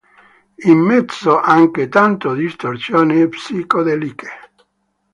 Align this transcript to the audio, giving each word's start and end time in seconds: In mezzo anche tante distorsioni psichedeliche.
In 0.65 0.79
mezzo 0.87 1.39
anche 1.39 1.87
tante 1.87 2.33
distorsioni 2.33 3.27
psichedeliche. 3.29 4.29